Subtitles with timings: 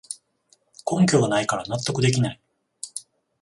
[0.83, 2.41] 根拠がないから納得できない